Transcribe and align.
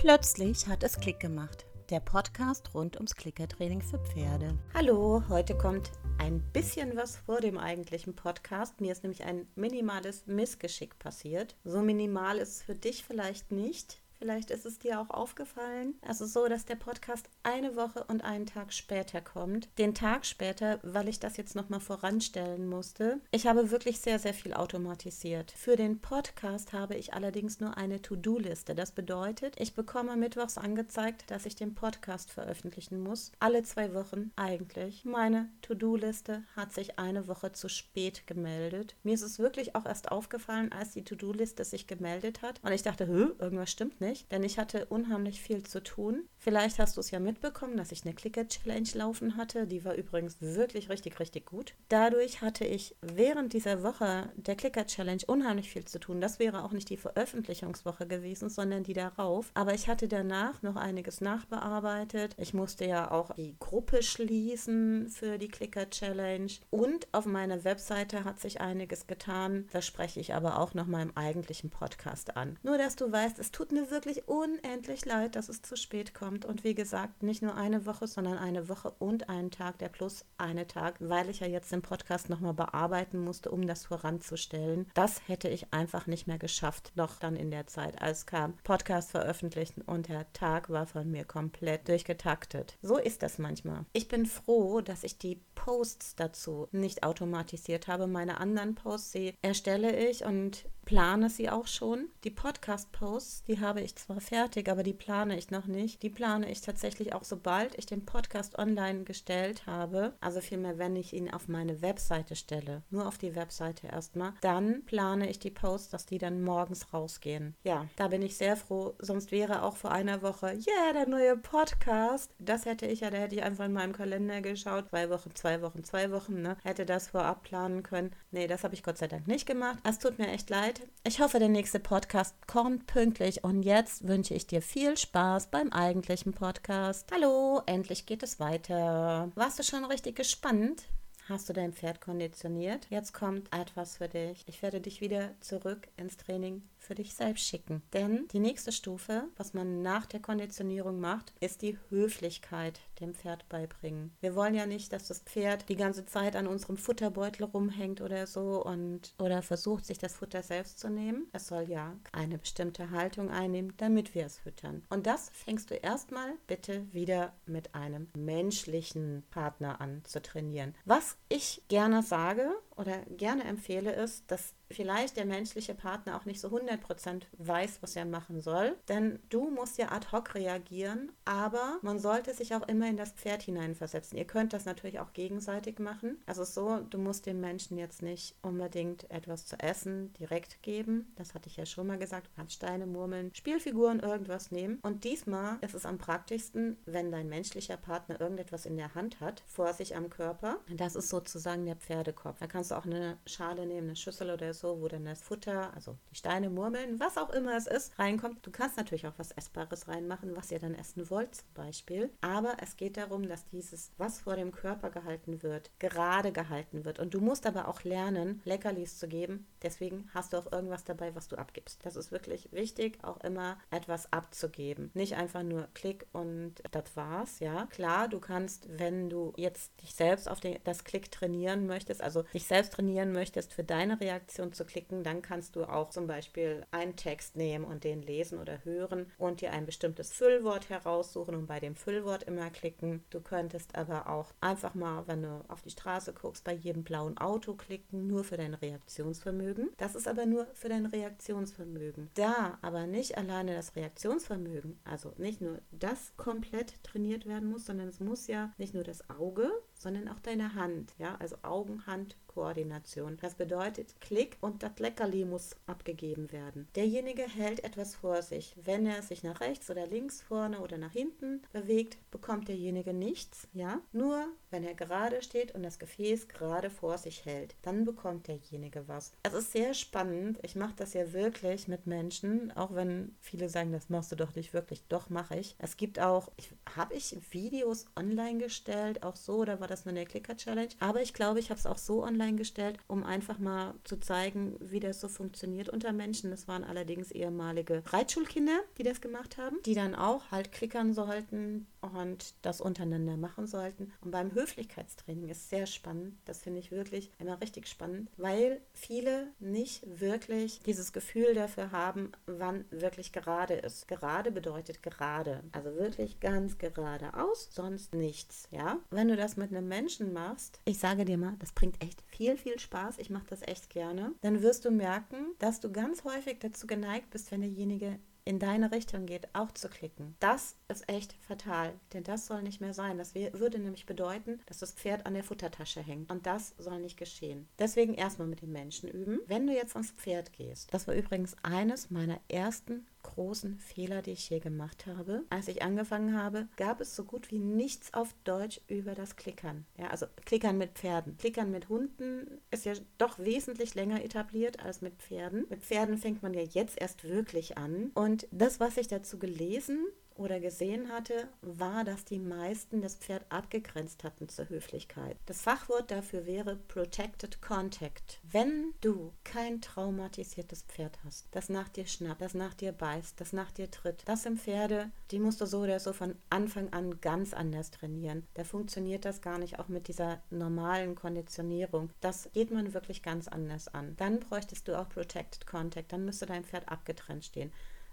Plötzlich 0.00 0.66
hat 0.66 0.82
es 0.82 0.98
Klick 0.98 1.20
gemacht. 1.20 1.66
Der 1.90 2.00
Podcast 2.00 2.74
rund 2.74 2.96
ums 2.96 3.14
Klickertraining 3.14 3.82
für 3.82 3.98
Pferde. 3.98 4.56
Hallo, 4.72 5.22
heute 5.28 5.54
kommt 5.58 5.92
ein 6.16 6.40
bisschen 6.54 6.96
was 6.96 7.18
vor 7.18 7.42
dem 7.42 7.58
eigentlichen 7.58 8.16
Podcast. 8.16 8.80
Mir 8.80 8.92
ist 8.92 9.02
nämlich 9.02 9.24
ein 9.24 9.46
minimales 9.56 10.26
Missgeschick 10.26 10.98
passiert. 10.98 11.54
So 11.64 11.82
minimal 11.82 12.38
ist 12.38 12.48
es 12.48 12.62
für 12.62 12.74
dich 12.74 13.04
vielleicht 13.04 13.52
nicht. 13.52 14.00
Vielleicht 14.18 14.50
ist 14.50 14.64
es 14.64 14.78
dir 14.78 15.00
auch 15.00 15.10
aufgefallen. 15.10 15.94
Es 16.00 16.22
ist 16.22 16.32
so, 16.32 16.48
dass 16.48 16.64
der 16.64 16.76
Podcast 16.76 17.28
eine 17.42 17.76
Woche 17.76 18.04
und 18.04 18.24
einen 18.24 18.46
Tag 18.46 18.72
später 18.72 19.20
kommt. 19.20 19.68
Den 19.78 19.94
Tag 19.94 20.24
später, 20.24 20.80
weil 20.82 21.08
ich 21.08 21.20
das 21.20 21.36
jetzt 21.36 21.54
nochmal 21.54 21.80
voranstellen 21.80 22.68
musste. 22.68 23.20
Ich 23.30 23.46
habe 23.46 23.70
wirklich 23.70 24.00
sehr, 24.00 24.18
sehr 24.18 24.32
viel 24.32 24.54
automatisiert. 24.54 25.52
Für 25.52 25.76
den 25.76 26.00
Podcast 26.00 26.72
habe 26.72 26.94
ich 26.94 27.12
allerdings 27.12 27.60
nur 27.60 27.76
eine 27.76 28.00
To-Do-Liste. 28.00 28.74
Das 28.74 28.92
bedeutet, 28.92 29.60
ich 29.60 29.74
bekomme 29.74 30.16
mittwochs 30.16 30.56
angezeigt, 30.56 31.30
dass 31.30 31.46
ich 31.46 31.56
den 31.56 31.74
Podcast 31.74 32.32
veröffentlichen 32.32 33.02
muss. 33.02 33.32
Alle 33.40 33.62
zwei 33.62 33.92
Wochen 33.92 34.32
eigentlich. 34.36 35.04
Meine 35.04 35.50
To-Do-Liste 35.62 36.44
hat 36.56 36.72
sich 36.72 36.98
eine 36.98 37.28
Woche 37.28 37.52
zu 37.52 37.68
spät 37.68 38.26
gemeldet. 38.26 38.96
Mir 39.02 39.14
ist 39.14 39.22
es 39.22 39.38
wirklich 39.38 39.74
auch 39.74 39.86
erst 39.86 40.10
aufgefallen, 40.10 40.72
als 40.72 40.92
die 40.92 41.04
To-Do-Liste 41.04 41.64
sich 41.64 41.86
gemeldet 41.86 42.40
hat. 42.40 42.60
Und 42.62 42.72
ich 42.72 42.82
dachte, 42.82 43.04
irgendwas 43.04 43.70
stimmt 43.70 44.00
nicht 44.00 44.30
denn 44.30 44.42
ich 44.42 44.58
hatte 44.58 44.86
unheimlich 44.86 45.40
viel 45.40 45.62
zu 45.62 45.82
tun. 45.82 46.28
Vielleicht 46.38 46.78
hast 46.78 46.96
du 46.96 47.00
es 47.00 47.10
ja 47.10 47.20
mitbekommen, 47.30 47.76
dass 47.76 47.92
ich 47.92 48.04
eine 48.04 48.14
Clicker-Challenge 48.14 48.88
laufen 48.94 49.36
hatte. 49.36 49.66
Die 49.66 49.84
war 49.84 49.94
übrigens 49.94 50.36
wirklich 50.40 50.88
richtig, 50.88 51.18
richtig 51.20 51.46
gut. 51.46 51.74
Dadurch 51.88 52.42
hatte 52.42 52.64
ich 52.64 52.96
während 53.00 53.52
dieser 53.52 53.82
Woche 53.82 54.30
der 54.36 54.56
Clicker-Challenge 54.56 55.22
unheimlich 55.26 55.70
viel 55.70 55.84
zu 55.84 55.98
tun. 55.98 56.20
Das 56.20 56.38
wäre 56.38 56.64
auch 56.64 56.72
nicht 56.72 56.90
die 56.90 56.96
Veröffentlichungswoche 56.96 58.06
gewesen, 58.06 58.50
sondern 58.50 58.82
die 58.82 58.92
darauf. 58.92 59.50
Aber 59.54 59.74
ich 59.74 59.88
hatte 59.88 60.08
danach 60.08 60.62
noch 60.62 60.76
einiges 60.76 61.20
nachbearbeitet. 61.20 62.34
Ich 62.36 62.52
musste 62.52 62.84
ja 62.84 63.10
auch 63.10 63.34
die 63.34 63.56
Gruppe 63.58 64.02
schließen 64.02 65.08
für 65.08 65.38
die 65.38 65.48
Clicker-Challenge. 65.48 66.50
Und 66.70 67.08
auf 67.12 67.26
meiner 67.26 67.64
Webseite 67.64 68.24
hat 68.24 68.40
sich 68.40 68.60
einiges 68.60 69.06
getan. 69.06 69.68
Das 69.72 69.86
spreche 69.86 70.20
ich 70.20 70.34
aber 70.34 70.58
auch 70.58 70.74
noch 70.74 70.86
mal 70.86 71.02
im 71.02 71.16
eigentlichen 71.16 71.70
Podcast 71.70 72.36
an. 72.36 72.58
Nur, 72.62 72.76
dass 72.76 72.96
du 72.96 73.10
weißt, 73.10 73.38
es 73.38 73.50
tut 73.50 73.72
mir 73.72 73.90
wirklich 73.90 74.00
wirklich 74.10 74.28
unendlich 74.28 75.04
leid, 75.04 75.36
dass 75.36 75.48
es 75.48 75.62
zu 75.62 75.76
spät 75.76 76.14
kommt. 76.14 76.44
Und 76.44 76.64
wie 76.64 76.74
gesagt, 76.74 77.19
nicht 77.22 77.42
nur 77.42 77.54
eine 77.54 77.86
Woche, 77.86 78.06
sondern 78.06 78.38
eine 78.38 78.68
Woche 78.68 78.92
und 78.98 79.28
einen 79.28 79.50
Tag, 79.50 79.78
der 79.78 79.88
plus 79.88 80.24
eine 80.38 80.66
Tag, 80.66 80.96
weil 81.00 81.28
ich 81.28 81.40
ja 81.40 81.46
jetzt 81.46 81.72
den 81.72 81.82
Podcast 81.82 82.28
nochmal 82.28 82.54
bearbeiten 82.54 83.18
musste, 83.18 83.50
um 83.50 83.66
das 83.66 83.86
voranzustellen. 83.86 84.86
Das 84.94 85.20
hätte 85.28 85.48
ich 85.48 85.72
einfach 85.72 86.06
nicht 86.06 86.26
mehr 86.26 86.38
geschafft, 86.38 86.92
noch 86.94 87.18
dann 87.18 87.36
in 87.36 87.50
der 87.50 87.66
Zeit, 87.66 88.00
als 88.00 88.26
kam 88.26 88.54
Podcast 88.64 89.10
veröffentlichen 89.10 89.82
und 89.82 90.08
der 90.08 90.32
Tag 90.32 90.70
war 90.70 90.86
von 90.86 91.10
mir 91.10 91.24
komplett 91.24 91.88
durchgetaktet. 91.88 92.76
So 92.82 92.98
ist 92.98 93.22
das 93.22 93.38
manchmal. 93.38 93.84
Ich 93.92 94.08
bin 94.08 94.26
froh, 94.26 94.80
dass 94.80 95.04
ich 95.04 95.18
die 95.18 95.40
Posts 95.54 96.16
dazu 96.16 96.68
nicht 96.72 97.02
automatisiert 97.02 97.86
habe. 97.86 98.06
Meine 98.06 98.40
anderen 98.40 98.74
Posts, 98.74 99.12
sie 99.12 99.34
erstelle 99.42 99.94
ich 100.08 100.24
und 100.24 100.64
plane 100.90 101.30
sie 101.30 101.48
auch 101.48 101.68
schon. 101.68 102.08
Die 102.24 102.30
Podcast-Posts, 102.30 103.44
die 103.44 103.60
habe 103.60 103.80
ich 103.80 103.94
zwar 103.94 104.20
fertig, 104.20 104.68
aber 104.68 104.82
die 104.82 104.92
plane 104.92 105.38
ich 105.38 105.52
noch 105.52 105.66
nicht. 105.66 106.02
Die 106.02 106.10
plane 106.10 106.50
ich 106.50 106.62
tatsächlich 106.62 107.14
auch, 107.14 107.22
sobald 107.22 107.78
ich 107.78 107.86
den 107.86 108.04
Podcast 108.04 108.58
online 108.58 109.04
gestellt 109.04 109.66
habe. 109.66 110.14
Also 110.20 110.40
vielmehr, 110.40 110.78
wenn 110.78 110.96
ich 110.96 111.12
ihn 111.12 111.30
auf 111.30 111.46
meine 111.46 111.80
Webseite 111.80 112.34
stelle. 112.34 112.82
Nur 112.90 113.06
auf 113.06 113.18
die 113.18 113.36
Webseite 113.36 113.86
erstmal. 113.86 114.32
Dann 114.40 114.84
plane 114.84 115.30
ich 115.30 115.38
die 115.38 115.52
Posts, 115.52 115.90
dass 115.90 116.06
die 116.06 116.18
dann 116.18 116.42
morgens 116.42 116.92
rausgehen. 116.92 117.54
Ja, 117.62 117.86
da 117.94 118.08
bin 118.08 118.22
ich 118.22 118.36
sehr 118.36 118.56
froh. 118.56 118.94
Sonst 118.98 119.30
wäre 119.30 119.62
auch 119.62 119.76
vor 119.76 119.92
einer 119.92 120.22
Woche, 120.22 120.46
yeah, 120.46 120.92
der 120.92 121.06
neue 121.06 121.36
Podcast. 121.36 122.34
Das 122.40 122.64
hätte 122.64 122.86
ich 122.86 123.02
ja, 123.02 123.10
da 123.10 123.18
hätte 123.18 123.36
ich 123.36 123.44
einfach 123.44 123.66
in 123.66 123.74
meinem 123.74 123.92
Kalender 123.92 124.40
geschaut. 124.40 124.88
Zwei 124.88 125.08
Wochen, 125.08 125.36
zwei 125.36 125.62
Wochen, 125.62 125.84
zwei 125.84 126.10
Wochen, 126.10 126.42
ne? 126.42 126.56
Hätte 126.64 126.84
das 126.84 127.10
vorab 127.10 127.44
planen 127.44 127.84
können. 127.84 128.10
Nee, 128.32 128.48
das 128.48 128.64
habe 128.64 128.74
ich 128.74 128.82
Gott 128.82 128.98
sei 128.98 129.06
Dank 129.06 129.28
nicht 129.28 129.46
gemacht. 129.46 129.78
Es 129.84 130.00
tut 130.00 130.18
mir 130.18 130.26
echt 130.26 130.50
leid. 130.50 130.79
Ich 131.02 131.20
hoffe, 131.20 131.38
der 131.38 131.48
nächste 131.48 131.80
Podcast 131.80 132.34
kommt 132.46 132.86
pünktlich 132.86 133.42
und 133.42 133.62
jetzt 133.62 134.06
wünsche 134.06 134.34
ich 134.34 134.46
dir 134.46 134.62
viel 134.62 134.96
Spaß 134.96 135.50
beim 135.50 135.72
eigentlichen 135.72 136.32
Podcast. 136.32 137.10
Hallo, 137.12 137.62
endlich 137.66 138.06
geht 138.06 138.22
es 138.22 138.38
weiter. 138.38 139.30
Warst 139.34 139.58
du 139.58 139.62
schon 139.62 139.84
richtig 139.84 140.16
gespannt? 140.16 140.84
Hast 141.30 141.48
du 141.48 141.52
dein 141.52 141.72
Pferd 141.72 142.00
konditioniert? 142.00 142.88
Jetzt 142.90 143.14
kommt 143.14 143.54
etwas 143.54 143.98
für 143.98 144.08
dich. 144.08 144.42
Ich 144.48 144.62
werde 144.62 144.80
dich 144.80 145.00
wieder 145.00 145.30
zurück 145.38 145.86
ins 145.96 146.16
Training 146.16 146.62
für 146.76 146.96
dich 146.96 147.14
selbst 147.14 147.46
schicken. 147.46 147.82
Denn 147.92 148.26
die 148.32 148.40
nächste 148.40 148.72
Stufe, 148.72 149.28
was 149.36 149.54
man 149.54 149.80
nach 149.80 150.06
der 150.06 150.18
Konditionierung 150.18 150.98
macht, 150.98 151.32
ist 151.38 151.62
die 151.62 151.78
Höflichkeit 151.88 152.80
dem 153.00 153.14
Pferd 153.14 153.48
beibringen. 153.48 154.10
Wir 154.20 154.34
wollen 154.34 154.54
ja 154.54 154.66
nicht, 154.66 154.92
dass 154.92 155.06
das 155.06 155.20
Pferd 155.20 155.68
die 155.68 155.76
ganze 155.76 156.04
Zeit 156.04 156.34
an 156.34 156.48
unserem 156.48 156.76
Futterbeutel 156.76 157.44
rumhängt 157.44 158.00
oder 158.00 158.26
so 158.26 158.64
und 158.64 159.14
oder 159.20 159.42
versucht, 159.42 159.86
sich 159.86 159.98
das 159.98 160.14
Futter 160.14 160.42
selbst 160.42 160.80
zu 160.80 160.90
nehmen. 160.90 161.28
Es 161.32 161.46
soll 161.46 161.68
ja 161.68 161.96
eine 162.10 162.38
bestimmte 162.38 162.90
Haltung 162.90 163.30
einnehmen, 163.30 163.72
damit 163.76 164.16
wir 164.16 164.26
es 164.26 164.38
füttern. 164.38 164.82
Und 164.90 165.06
das 165.06 165.30
fängst 165.30 165.70
du 165.70 165.74
erstmal 165.74 166.32
bitte 166.48 166.92
wieder 166.92 167.32
mit 167.46 167.74
einem 167.76 168.08
menschlichen 168.16 169.22
Partner 169.30 169.80
an 169.80 170.02
zu 170.04 170.20
trainieren. 170.20 170.74
Was 170.84 171.16
ich 171.28 171.62
gerne 171.68 172.02
sage 172.02 172.50
oder 172.80 172.98
gerne 173.16 173.44
empfehle, 173.44 173.92
ist, 173.92 174.30
dass 174.30 174.54
vielleicht 174.70 175.16
der 175.16 175.26
menschliche 175.26 175.74
Partner 175.74 176.16
auch 176.16 176.24
nicht 176.24 176.40
so 176.40 176.48
100% 176.48 177.22
weiß, 177.38 177.78
was 177.82 177.96
er 177.96 178.04
machen 178.04 178.40
soll. 178.40 178.76
Denn 178.88 179.18
du 179.28 179.50
musst 179.50 179.78
ja 179.78 179.90
ad 179.90 180.08
hoc 180.12 180.34
reagieren, 180.34 181.12
aber 181.24 181.78
man 181.82 181.98
sollte 181.98 182.32
sich 182.34 182.54
auch 182.54 182.66
immer 182.68 182.88
in 182.88 182.96
das 182.96 183.12
Pferd 183.12 183.42
hineinversetzen. 183.42 184.16
Ihr 184.16 184.26
könnt 184.26 184.52
das 184.52 184.64
natürlich 184.64 185.00
auch 185.00 185.12
gegenseitig 185.12 185.78
machen. 185.78 186.22
Also 186.26 186.44
so, 186.44 186.78
du 186.88 186.98
musst 186.98 187.26
dem 187.26 187.40
Menschen 187.40 187.78
jetzt 187.78 188.02
nicht 188.02 188.36
unbedingt 188.42 189.10
etwas 189.10 189.46
zu 189.46 189.58
essen 189.58 190.12
direkt 190.14 190.62
geben. 190.62 191.12
Das 191.16 191.34
hatte 191.34 191.48
ich 191.48 191.56
ja 191.56 191.66
schon 191.66 191.86
mal 191.86 191.98
gesagt. 191.98 192.28
Du 192.28 192.30
kannst 192.36 192.54
Steine, 192.54 192.86
Murmeln, 192.86 193.34
Spielfiguren, 193.34 194.00
irgendwas 194.00 194.50
nehmen. 194.50 194.78
Und 194.82 195.04
diesmal 195.04 195.58
ist 195.60 195.74
es 195.74 195.84
am 195.84 195.98
praktischsten, 195.98 196.76
wenn 196.86 197.10
dein 197.10 197.28
menschlicher 197.28 197.76
Partner 197.76 198.20
irgendetwas 198.20 198.66
in 198.66 198.76
der 198.76 198.94
Hand 198.94 199.20
hat, 199.20 199.42
vor 199.46 199.72
sich 199.72 199.96
am 199.96 200.10
Körper. 200.10 200.60
Das 200.70 200.94
ist 200.94 201.08
sozusagen 201.08 201.66
der 201.66 201.76
Pferdekopf. 201.76 202.38
Da 202.38 202.46
kannst 202.46 202.69
du 202.70 202.76
auch 202.76 202.86
eine 202.86 203.18
Schale 203.26 203.66
nehmen, 203.66 203.88
eine 203.88 203.96
Schüssel 203.96 204.30
oder 204.30 204.54
so 204.54 204.60
so, 204.60 204.80
wo 204.80 204.88
dann 204.88 205.04
das 205.04 205.22
Futter, 205.22 205.74
also 205.74 205.96
die 206.10 206.16
Steine, 206.16 206.50
Murmeln, 206.50 207.00
was 207.00 207.18
auch 207.18 207.30
immer 207.30 207.56
es 207.56 207.66
ist, 207.66 207.98
reinkommt. 207.98 208.46
Du 208.46 208.50
kannst 208.50 208.76
natürlich 208.76 209.06
auch 209.06 209.14
was 209.16 209.32
Essbares 209.32 209.88
reinmachen, 209.88 210.36
was 210.36 210.50
ihr 210.50 210.58
dann 210.58 210.74
essen 210.74 211.10
wollt 211.10 211.34
zum 211.34 211.52
Beispiel. 211.54 212.10
Aber 212.20 212.56
es 212.62 212.76
geht 212.76 212.96
darum, 212.96 213.28
dass 213.28 213.46
dieses, 213.46 213.92
was 213.96 214.20
vor 214.20 214.36
dem 214.36 214.52
Körper 214.52 214.90
gehalten 214.90 215.42
wird, 215.42 215.70
gerade 215.78 216.32
gehalten 216.32 216.84
wird. 216.84 216.98
Und 216.98 217.14
du 217.14 217.20
musst 217.20 217.46
aber 217.46 217.68
auch 217.68 217.82
lernen, 217.82 218.40
Leckerlis 218.44 218.98
zu 218.98 219.08
geben. 219.08 219.46
Deswegen 219.62 220.08
hast 220.14 220.32
du 220.32 220.38
auch 220.38 220.52
irgendwas 220.52 220.84
dabei, 220.84 221.14
was 221.14 221.28
du 221.28 221.36
abgibst. 221.36 221.84
Das 221.84 221.96
ist 221.96 222.12
wirklich 222.12 222.52
wichtig, 222.52 222.98
auch 223.02 223.18
immer 223.20 223.58
etwas 223.70 224.12
abzugeben. 224.12 224.90
Nicht 224.94 225.16
einfach 225.16 225.42
nur 225.42 225.68
Klick 225.74 226.06
und 226.12 226.54
das 226.70 226.96
war's, 226.96 227.40
ja. 227.40 227.66
Klar, 227.66 228.08
du 228.08 228.20
kannst, 228.20 228.66
wenn 228.78 229.08
du 229.08 229.32
jetzt 229.36 229.80
dich 229.80 229.94
selbst 229.94 230.28
auf 230.28 230.40
den, 230.40 230.58
das 230.64 230.84
Klick 230.84 231.10
trainieren 231.10 231.66
möchtest, 231.66 232.02
also 232.02 232.22
dich 232.34 232.46
selbst 232.46 232.59
trainieren 232.68 233.12
möchtest 233.12 233.54
für 233.54 233.64
deine 233.64 234.00
Reaktion 234.00 234.52
zu 234.52 234.66
klicken, 234.66 235.02
dann 235.02 235.22
kannst 235.22 235.56
du 235.56 235.64
auch 235.64 235.88
zum 235.88 236.06
Beispiel 236.06 236.66
einen 236.70 236.96
Text 236.96 237.36
nehmen 237.36 237.64
und 237.64 237.84
den 237.84 238.02
lesen 238.02 238.38
oder 238.38 238.64
hören 238.64 239.06
und 239.16 239.40
dir 239.40 239.52
ein 239.52 239.64
bestimmtes 239.64 240.12
Füllwort 240.12 240.68
heraussuchen 240.68 241.34
und 241.34 241.46
bei 241.46 241.60
dem 241.60 241.76
Füllwort 241.76 242.24
immer 242.24 242.50
klicken. 242.50 243.02
Du 243.10 243.20
könntest 243.20 243.76
aber 243.76 244.08
auch 244.08 244.32
einfach 244.40 244.74
mal, 244.74 245.06
wenn 245.06 245.22
du 245.22 245.44
auf 245.48 245.62
die 245.62 245.70
Straße 245.70 246.12
guckst, 246.12 246.44
bei 246.44 246.52
jedem 246.52 246.82
blauen 246.82 247.16
Auto 247.16 247.54
klicken, 247.54 248.06
nur 248.06 248.24
für 248.24 248.36
dein 248.36 248.54
Reaktionsvermögen. 248.54 249.70
Das 249.78 249.94
ist 249.94 250.08
aber 250.08 250.26
nur 250.26 250.46
für 250.54 250.68
dein 250.68 250.86
Reaktionsvermögen. 250.86 252.10
Da 252.14 252.58
aber 252.60 252.86
nicht 252.86 253.16
alleine 253.16 253.54
das 253.54 253.76
Reaktionsvermögen, 253.76 254.78
also 254.84 255.12
nicht 255.16 255.40
nur 255.40 255.60
das 255.70 256.12
komplett 256.16 256.82
trainiert 256.82 257.26
werden 257.26 257.48
muss, 257.48 257.66
sondern 257.66 257.88
es 257.88 258.00
muss 258.00 258.26
ja 258.26 258.52
nicht 258.58 258.74
nur 258.74 258.84
das 258.84 259.08
Auge, 259.08 259.50
sondern 259.80 260.08
auch 260.08 260.20
deine 260.20 260.54
Hand, 260.54 260.92
ja, 260.98 261.16
also 261.18 261.36
Augen, 261.42 261.86
Hand, 261.86 262.16
Koordination. 262.26 263.18
Das 263.20 263.34
bedeutet 263.34 264.00
Klick 264.00 264.36
und 264.40 264.62
das 264.62 264.78
Leckerli 264.78 265.24
muss 265.24 265.56
abgegeben 265.66 266.30
werden. 266.30 266.68
Derjenige 266.76 267.22
hält 267.22 267.64
etwas 267.64 267.96
vor 267.96 268.22
sich. 268.22 268.54
Wenn 268.62 268.86
er 268.86 269.02
sich 269.02 269.24
nach 269.24 269.40
rechts 269.40 269.68
oder 269.70 269.86
links, 269.86 270.20
vorne 270.20 270.60
oder 270.60 270.78
nach 270.78 270.92
hinten 270.92 271.42
bewegt, 271.52 271.98
bekommt 272.10 272.48
derjenige 272.48 272.94
nichts, 272.94 273.48
ja? 273.52 273.80
Nur 273.92 274.26
wenn 274.50 274.64
er 274.64 274.74
gerade 274.74 275.22
steht 275.22 275.54
und 275.54 275.62
das 275.62 275.78
Gefäß 275.78 276.28
gerade 276.28 276.70
vor 276.70 276.98
sich 276.98 277.24
hält, 277.24 277.56
dann 277.62 277.84
bekommt 277.84 278.28
derjenige 278.28 278.86
was. 278.86 279.12
Es 279.22 279.32
ist 279.32 279.52
sehr 279.52 279.74
spannend. 279.74 280.38
Ich 280.42 280.54
mache 280.54 280.74
das 280.76 280.92
ja 280.92 281.12
wirklich 281.12 281.68
mit 281.68 281.86
Menschen, 281.86 282.52
auch 282.52 282.74
wenn 282.74 283.16
viele 283.20 283.48
sagen, 283.48 283.72
das 283.72 283.88
machst 283.88 284.12
du 284.12 284.16
doch 284.16 284.34
nicht 284.34 284.52
wirklich. 284.52 284.84
Doch 284.88 285.08
mache 285.10 285.36
ich. 285.36 285.56
Es 285.58 285.76
gibt 285.76 285.98
auch, 285.98 286.30
habe 286.76 286.94
ich 286.94 287.16
Videos 287.30 287.86
online 287.96 288.38
gestellt, 288.38 289.02
auch 289.02 289.16
so, 289.16 289.38
oder 289.38 289.60
war 289.60 289.68
das 289.70 289.84
nur 289.84 289.94
eine 289.94 290.04
Clicker-Challenge. 290.04 290.70
Aber 290.78 291.02
ich 291.02 291.14
glaube, 291.14 291.40
ich 291.40 291.50
habe 291.50 291.58
es 291.58 291.66
auch 291.66 291.78
so 291.78 292.02
online 292.02 292.36
gestellt, 292.36 292.78
um 292.86 293.04
einfach 293.04 293.38
mal 293.38 293.74
zu 293.84 293.98
zeigen, 293.98 294.56
wie 294.60 294.80
das 294.80 295.00
so 295.00 295.08
funktioniert 295.08 295.68
unter 295.68 295.92
Menschen. 295.92 296.30
Das 296.30 296.48
waren 296.48 296.64
allerdings 296.64 297.10
ehemalige 297.10 297.82
Reitschulkinder, 297.86 298.60
die 298.78 298.82
das 298.82 299.00
gemacht 299.00 299.38
haben, 299.38 299.56
die 299.64 299.74
dann 299.74 299.94
auch 299.94 300.30
halt 300.30 300.52
klickern 300.52 300.92
sollten 300.92 301.66
und 301.80 302.34
das 302.42 302.60
untereinander 302.60 303.16
machen 303.16 303.46
sollten. 303.46 303.92
Und 304.00 304.10
beim 304.10 304.32
Höflichkeitstraining 304.34 305.28
ist 305.28 305.48
sehr 305.48 305.66
spannend. 305.66 306.14
Das 306.24 306.42
finde 306.42 306.60
ich 306.60 306.70
wirklich 306.70 307.10
immer 307.18 307.40
richtig 307.40 307.68
spannend, 307.68 308.10
weil 308.16 308.60
viele 308.72 309.28
nicht 309.38 309.82
wirklich 310.00 310.60
dieses 310.64 310.92
Gefühl 310.92 311.34
dafür 311.34 311.72
haben, 311.72 312.12
wann 312.26 312.64
wirklich 312.70 313.12
gerade 313.12 313.54
ist. 313.54 313.88
Gerade 313.88 314.30
bedeutet 314.30 314.82
gerade. 314.82 315.42
Also 315.52 315.74
wirklich 315.76 316.20
ganz 316.20 316.58
geradeaus, 316.58 317.48
sonst 317.52 317.94
nichts. 317.94 318.48
Ja? 318.50 318.78
Wenn 318.90 319.08
du 319.08 319.16
das 319.16 319.36
mit 319.36 319.50
einem 319.60 319.68
Menschen 319.68 320.12
machst, 320.12 320.60
ich 320.64 320.78
sage 320.78 321.04
dir 321.04 321.18
mal, 321.18 321.36
das 321.38 321.52
bringt 321.52 321.82
echt 321.82 322.02
viel, 322.08 322.36
viel 322.36 322.58
Spaß. 322.58 322.98
Ich 322.98 323.10
mache 323.10 323.26
das 323.28 323.42
echt 323.42 323.70
gerne. 323.70 324.12
Dann 324.22 324.42
wirst 324.42 324.64
du 324.64 324.70
merken, 324.70 325.34
dass 325.38 325.60
du 325.60 325.70
ganz 325.70 326.04
häufig 326.04 326.38
dazu 326.40 326.66
geneigt 326.66 327.10
bist, 327.10 327.30
wenn 327.30 327.42
derjenige 327.42 327.98
in 328.24 328.38
deine 328.38 328.72
Richtung 328.72 329.06
geht, 329.06 329.28
auch 329.34 329.52
zu 329.52 329.68
klicken. 329.68 330.16
Das 330.20 330.56
ist 330.70 330.88
echt 330.88 331.14
fatal, 331.20 331.74
denn 331.92 332.04
das 332.04 332.26
soll 332.26 332.42
nicht 332.42 332.60
mehr 332.60 332.74
sein. 332.74 332.98
Das 332.98 333.14
würde 333.14 333.58
nämlich 333.58 333.86
bedeuten, 333.86 334.40
dass 334.46 334.58
das 334.58 334.72
Pferd 334.72 335.06
an 335.06 335.14
der 335.14 335.24
Futtertasche 335.24 335.80
hängt 335.80 336.10
und 336.10 336.26
das 336.26 336.54
soll 336.58 336.80
nicht 336.80 336.96
geschehen. 336.96 337.48
Deswegen 337.58 337.94
erstmal 337.94 338.28
mit 338.28 338.42
den 338.42 338.52
Menschen 338.52 338.88
üben. 338.88 339.20
Wenn 339.26 339.46
du 339.46 339.52
jetzt 339.52 339.76
ans 339.76 339.92
Pferd 339.92 340.32
gehst, 340.32 340.72
das 340.72 340.86
war 340.86 340.94
übrigens 340.94 341.36
eines 341.42 341.90
meiner 341.90 342.20
ersten 342.28 342.86
großen 343.02 343.58
Fehler, 343.58 344.02
die 344.02 344.12
ich 344.12 344.24
hier 344.24 344.40
gemacht 344.40 344.86
habe. 344.86 345.24
Als 345.30 345.48
ich 345.48 345.62
angefangen 345.62 346.16
habe, 346.16 346.48
gab 346.56 346.80
es 346.80 346.94
so 346.94 347.04
gut 347.04 347.30
wie 347.30 347.38
nichts 347.38 347.94
auf 347.94 348.14
Deutsch 348.24 348.60
über 348.68 348.94
das 348.94 349.16
Klickern. 349.16 349.64
Ja, 349.78 349.88
also 349.88 350.06
Klickern 350.24 350.58
mit 350.58 350.72
Pferden. 350.72 351.16
Klickern 351.16 351.50
mit 351.50 351.68
Hunden 351.68 352.40
ist 352.50 352.64
ja 352.64 352.74
doch 352.98 353.18
wesentlich 353.18 353.74
länger 353.74 354.04
etabliert 354.04 354.60
als 354.60 354.80
mit 354.80 354.94
Pferden. 354.94 355.46
Mit 355.48 355.62
Pferden 355.62 355.98
fängt 355.98 356.22
man 356.22 356.34
ja 356.34 356.42
jetzt 356.42 356.80
erst 356.80 357.04
wirklich 357.04 357.58
an. 357.58 357.90
Und 357.94 358.26
das, 358.30 358.60
was 358.60 358.76
ich 358.76 358.88
dazu 358.88 359.18
gelesen 359.18 359.86
oder 360.20 360.38
gesehen 360.38 360.92
hatte, 360.92 361.28
war, 361.40 361.82
dass 361.82 362.04
die 362.04 362.18
meisten 362.18 362.82
das 362.82 362.94
Pferd 362.94 363.24
abgegrenzt 363.30 364.04
hatten 364.04 364.28
zur 364.28 364.48
Höflichkeit. 364.50 365.16
Das 365.26 365.40
Fachwort 365.40 365.90
dafür 365.90 366.26
wäre 366.26 366.56
Protected 366.68 367.40
Contact. 367.40 368.20
Wenn 368.30 368.74
du 368.82 369.12
kein 369.24 369.62
traumatisiertes 369.62 370.62
Pferd 370.64 370.98
hast, 371.04 371.26
das 371.30 371.48
nach 371.48 371.68
dir 371.70 371.86
schnappt, 371.86 372.20
das 372.20 372.34
nach 372.34 372.52
dir 372.52 372.72
beißt, 372.72 373.18
das 373.18 373.32
nach 373.32 373.50
dir 373.50 373.70
tritt, 373.70 374.02
das 374.04 374.24
sind 374.24 374.38
Pferde, 374.38 374.90
die 375.10 375.18
musst 375.18 375.40
du 375.40 375.46
so 375.46 375.60
oder 375.60 375.80
so 375.80 375.94
von 375.94 376.14
Anfang 376.28 376.70
an 376.72 377.00
ganz 377.00 377.32
anders 377.32 377.70
trainieren. 377.70 378.26
Da 378.34 378.44
funktioniert 378.44 379.06
das 379.06 379.22
gar 379.22 379.38
nicht, 379.38 379.58
auch 379.58 379.68
mit 379.68 379.88
dieser 379.88 380.22
normalen 380.28 380.94
Konditionierung. 380.96 381.90
Das 382.02 382.28
geht 382.34 382.50
man 382.50 382.74
wirklich 382.74 383.02
ganz 383.02 383.26
anders 383.26 383.68
an. 383.68 383.96
Dann 383.96 384.20
bräuchtest 384.20 384.68
du 384.68 384.78
auch 384.78 384.88
Protected 384.90 385.46
Contact, 385.46 385.92
dann 385.92 386.04
müsste 386.04 386.26
dein 386.26 386.44
Pferd 386.44 386.68
abgetrennt 386.68 387.24
stehen. 387.24 387.52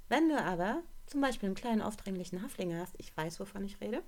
Wenn 0.10 0.30
du 0.30 0.38
aber 0.42 0.84
zum 1.08 1.22
Beispiel 1.22 1.48
einen 1.48 1.56
kleinen 1.56 1.82
aufdringlichen 1.82 2.44
Haflinger 2.44 2.80
hast, 2.80 2.96
ich 2.98 3.16
weiß, 3.16 3.40
wovon 3.40 3.64
ich 3.64 3.82
rede, 3.82 4.04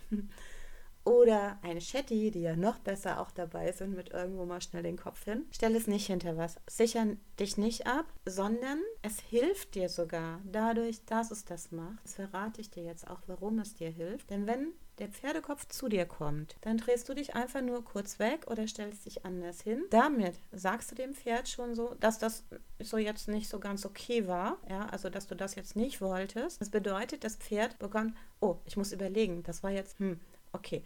oder 1.09 1.57
eine 1.63 1.81
Shetty, 1.81 2.29
die 2.29 2.41
ja 2.41 2.55
noch 2.55 2.77
besser 2.77 3.19
auch 3.19 3.31
dabei 3.31 3.71
sind, 3.71 3.95
mit 3.95 4.11
irgendwo 4.11 4.45
mal 4.45 4.61
schnell 4.61 4.83
den 4.83 4.95
Kopf 4.95 5.25
hin. 5.25 5.45
Stell 5.49 5.75
es 5.75 5.87
nicht 5.87 6.05
hinter 6.05 6.37
was. 6.37 6.57
Sichern 6.69 7.19
dich 7.39 7.57
nicht 7.57 7.87
ab, 7.87 8.05
sondern 8.25 8.79
es 9.01 9.19
hilft 9.19 9.73
dir 9.73 9.89
sogar 9.89 10.39
dadurch, 10.45 11.03
dass 11.05 11.31
es 11.31 11.45
das 11.45 11.71
macht. 11.71 11.97
Das 12.03 12.13
verrate 12.13 12.61
ich 12.61 12.69
dir 12.69 12.83
jetzt 12.83 13.09
auch, 13.09 13.21
warum 13.25 13.57
es 13.57 13.73
dir 13.73 13.89
hilft. 13.89 14.29
Denn 14.29 14.45
wenn 14.45 14.73
der 14.99 15.07
Pferdekopf 15.07 15.67
zu 15.67 15.87
dir 15.87 16.05
kommt, 16.05 16.57
dann 16.61 16.77
drehst 16.77 17.09
du 17.09 17.15
dich 17.15 17.33
einfach 17.33 17.61
nur 17.61 17.83
kurz 17.83 18.19
weg 18.19 18.45
oder 18.47 18.67
stellst 18.67 19.05
dich 19.05 19.25
anders 19.25 19.61
hin. 19.61 19.85
Damit 19.89 20.35
sagst 20.51 20.91
du 20.91 20.95
dem 20.95 21.13
Pferd 21.13 21.47
schon 21.47 21.73
so, 21.73 21.95
dass 21.99 22.19
das 22.19 22.43
so 22.79 22.97
jetzt 22.97 23.27
nicht 23.27 23.49
so 23.49 23.59
ganz 23.59 23.85
okay 23.85 24.27
war, 24.27 24.57
ja, 24.69 24.85
also 24.89 25.09
dass 25.09 25.25
du 25.25 25.35
das 25.35 25.55
jetzt 25.55 25.75
nicht 25.75 26.01
wolltest. 26.01 26.61
Das 26.61 26.69
bedeutet, 26.69 27.23
das 27.23 27.37
Pferd 27.37 27.79
bekommt, 27.79 28.15
oh, 28.41 28.57
ich 28.65 28.77
muss 28.77 28.91
überlegen, 28.91 29.41
das 29.43 29.63
war 29.63 29.71
jetzt, 29.71 29.97
hm, 29.99 30.19
okay. 30.51 30.83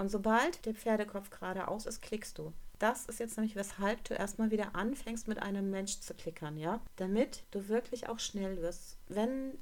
Und 0.00 0.10
sobald 0.10 0.64
der 0.64 0.72
Pferdekopf 0.72 1.28
geradeaus 1.28 1.84
ist, 1.84 2.00
klickst 2.00 2.38
du. 2.38 2.54
Das 2.78 3.04
ist 3.04 3.20
jetzt 3.20 3.36
nämlich, 3.36 3.54
weshalb 3.54 4.02
du 4.04 4.14
erstmal 4.14 4.50
wieder 4.50 4.74
anfängst, 4.74 5.28
mit 5.28 5.42
einem 5.42 5.68
Mensch 5.68 6.00
zu 6.00 6.14
klickern, 6.14 6.56
ja? 6.56 6.80
Damit 6.96 7.44
du 7.50 7.68
wirklich 7.68 8.08
auch 8.08 8.18
schnell 8.18 8.62
wirst. 8.62 8.96
Wenn 9.08 9.58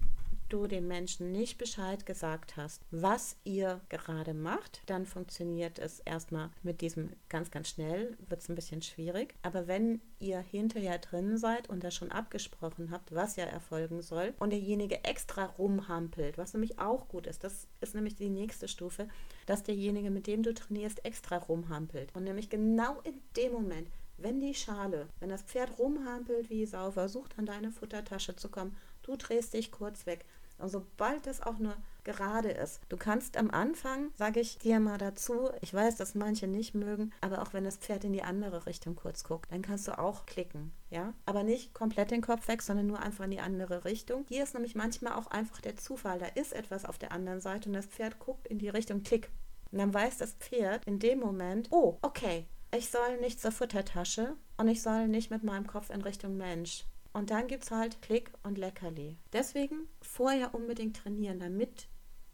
du 0.49 0.69
dem 0.69 0.87
Menschen 0.87 1.33
nicht 1.33 1.59
Bescheid 1.59 2.07
gesagt 2.07 2.57
hast, 2.57 2.83
was 2.93 3.37
ihr 3.43 3.81
gerade 3.89 4.33
macht, 4.33 4.83
dann 4.87 5.07
funktioniert 5.07 5.81
es 5.81 5.99
erstmal 5.99 6.51
mit 6.63 6.83
diesem 6.83 7.11
ganz, 7.29 7.51
ganz 7.51 7.71
schnell, 7.71 8.17
wird 8.29 8.41
es 8.41 8.49
ein 8.49 8.55
bisschen 8.55 8.81
schwierig. 8.81 9.35
Aber 9.43 9.67
wenn 9.67 10.01
ihr 10.21 10.39
hinterher 10.39 10.99
drin 10.99 11.37
seid 11.37 11.69
und 11.69 11.83
das 11.83 11.97
schon 11.97 12.13
abgesprochen 12.13 12.93
habt, 12.93 13.13
was 13.13 13.35
ja 13.35 13.45
erfolgen 13.45 14.03
soll, 14.03 14.35
und 14.39 14.51
derjenige 14.51 15.03
extra 15.03 15.47
rumhampelt, 15.47 16.39
was 16.39 16.55
nämlich 16.55 16.79
auch 16.79 17.09
gut 17.09 17.27
ist, 17.27 17.43
das 17.43 17.67
ist 17.81 17.97
nämlich 17.97 18.15
die 18.15 18.31
nächste 18.31 18.69
Stufe, 18.69 19.09
dass 19.49 19.63
derjenige, 19.63 20.11
mit 20.11 20.27
dem 20.27 20.43
du 20.43 20.53
trainierst, 20.53 21.03
extra 21.07 21.39
rumhampelt. 21.39 22.15
Und 22.15 22.25
nämlich 22.25 22.51
genau 22.51 23.01
in 23.01 23.15
dem 23.35 23.53
Moment, 23.53 23.89
wenn 24.19 24.41
die 24.41 24.53
Schale, 24.53 25.09
wenn 25.21 25.31
das 25.31 25.43
Pferd 25.43 25.79
rumhampelt 25.79 26.51
wie 26.51 26.67
Sau, 26.67 26.91
versucht 26.91 27.39
an 27.39 27.47
deine 27.47 27.71
Futtertasche 27.71 28.37
zu 28.37 28.51
kommen, 28.51 28.77
du 29.03 29.17
drehst 29.17 29.55
dich 29.55 29.73
kurz 29.73 30.05
weg 30.05 30.27
und 30.59 30.69
sobald 30.69 31.27
es 31.27 31.41
auch 31.41 31.59
nur 31.59 31.75
gerade 32.09 32.51
ist, 32.51 32.81
du 32.89 32.97
kannst 32.97 33.37
am 33.37 33.51
Anfang, 33.51 34.11
sage 34.17 34.41
ich 34.41 34.59
dir 34.59 34.81
mal 34.81 34.97
dazu, 34.97 35.51
ich 35.61 35.75
weiß, 35.75 35.97
dass 35.97 36.15
manche 36.15 36.47
nicht 36.47 36.75
mögen, 36.75 37.13
aber 37.21 37.43
auch 37.43 37.53
wenn 37.53 37.65
das 37.65 37.77
Pferd 37.77 38.05
in 38.05 38.15
die 38.15 38.23
andere 38.23 38.65
Richtung 38.65 38.97
kurz 38.97 39.25
guckt, 39.25 39.53
dann 39.53 39.61
kannst 39.61 39.87
du 39.89 39.99
auch 39.99 40.25
klicken, 40.25 40.73
ja? 40.89 41.13
Aber 41.27 41.43
nicht 41.43 41.75
komplett 41.75 42.11
den 42.11 42.23
Kopf 42.23 42.49
weg, 42.49 42.63
sondern 42.63 42.87
nur 42.87 43.01
einfach 43.01 43.25
in 43.25 43.31
die 43.31 43.41
andere 43.41 43.85
Richtung. 43.85 44.25
Hier 44.29 44.43
ist 44.43 44.55
nämlich 44.55 44.75
manchmal 44.75 45.13
auch 45.13 45.27
einfach 45.27 45.61
der 45.61 45.77
Zufall, 45.77 46.19
da 46.19 46.27
ist 46.27 46.55
etwas 46.55 46.87
auf 46.87 46.97
der 46.97 47.13
anderen 47.13 47.43
Seite 47.43 47.69
und 47.69 47.75
das 47.75 47.87
Pferd 47.87 48.19
guckt 48.19 48.47
in 48.47 48.59
die 48.59 48.71
Richtung 48.71 49.03
Klick. 49.03 49.31
Und 49.71 49.79
dann 49.79 49.93
weiß 49.93 50.17
das 50.17 50.33
Pferd 50.33 50.87
in 50.87 50.99
dem 50.99 51.21
Moment, 51.21 51.69
oh, 51.71 51.99
okay, 52.01 52.47
ich 52.75 52.89
soll 52.91 53.19
nicht 53.21 53.41
zur 53.41 53.53
Futtertasche 53.53 54.35
und 54.57 54.69
ich 54.69 54.81
soll 54.81 55.09
nicht 55.09 55.31
mit 55.31 55.45
meinem 55.45 55.67
Kopf 55.67 55.91
in 55.91 56.01
Richtung 56.01 56.39
Mensch. 56.39 56.85
Und 57.13 57.31
dann 57.31 57.49
gibt 57.49 57.65
es 57.65 57.71
halt 57.71 58.01
Klick 58.03 58.31
und 58.43 58.59
Leckerli. 58.59 59.17
Deswegen 59.33 59.89
vorher 60.01 60.55
unbedingt 60.55 60.97
trainieren, 60.97 61.41
damit 61.41 61.89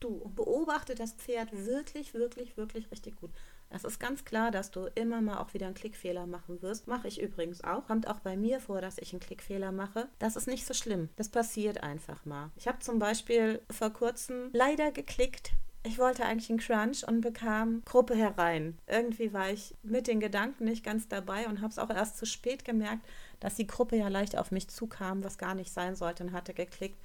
du 0.05 0.31
beobachte 0.35 0.95
das 0.95 1.13
Pferd 1.13 1.51
wirklich, 1.53 2.15
wirklich, 2.15 2.57
wirklich 2.57 2.91
richtig 2.91 3.17
gut. 3.17 3.31
Es 3.71 3.83
ist 3.83 3.99
ganz 3.99 4.25
klar, 4.25 4.51
dass 4.51 4.71
du 4.71 4.87
immer 4.95 5.21
mal 5.21 5.39
auch 5.39 5.55
wieder 5.55 5.67
einen 5.67 5.75
Klickfehler 5.75 6.27
machen 6.27 6.63
wirst. 6.63 6.87
Mache 6.87 7.09
ich 7.09 7.21
übrigens 7.21 7.65
auch. 7.65 7.87
Kommt 7.87 8.07
auch 8.07 8.21
bei 8.21 8.37
mir 8.37 8.61
vor, 8.61 8.81
dass 8.81 8.99
ich 8.99 9.13
einen 9.13 9.21
Klickfehler 9.21 9.73
mache. 9.73 10.09
Das 10.19 10.37
ist 10.37 10.47
nicht 10.47 10.67
so 10.67 10.75
schlimm. 10.75 11.09
Das 11.17 11.29
passiert 11.29 11.83
einfach 11.83 12.25
mal. 12.25 12.51
Ich 12.57 12.69
habe 12.69 12.79
zum 12.79 12.99
Beispiel 12.99 13.61
vor 13.71 13.91
kurzem 13.91 14.51
leider 14.53 14.93
geklickt, 14.93 15.53
ich 15.87 15.99
wollte 15.99 16.25
eigentlich 16.25 16.49
einen 16.49 16.61
Crunch 16.61 17.07
und 17.07 17.21
bekam 17.21 17.83
Gruppe 17.85 18.15
herein. 18.15 18.79
Irgendwie 18.87 19.35
war 19.35 19.51
ich 19.51 19.75
mit 19.83 20.07
den 20.07 20.19
Gedanken 20.19 20.65
nicht 20.65 20.83
ganz 20.83 21.09
dabei 21.09 21.47
und 21.47 21.61
habe 21.61 21.71
es 21.71 21.79
auch 21.79 21.91
erst 21.91 22.17
zu 22.17 22.25
spät 22.25 22.65
gemerkt, 22.65 23.05
dass 23.39 23.57
die 23.57 23.67
Gruppe 23.67 23.97
ja 23.97 24.09
leicht 24.09 24.39
auf 24.39 24.51
mich 24.51 24.69
zukam, 24.69 25.23
was 25.23 25.37
gar 25.37 25.55
nicht 25.55 25.71
sein 25.71 25.95
sollte 25.95 26.25
und 26.25 26.33
hatte 26.33 26.55
geklickt. 26.55 26.97